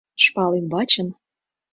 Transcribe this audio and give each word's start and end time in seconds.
шпал 0.23 0.51
ӱмбачын 0.59 1.09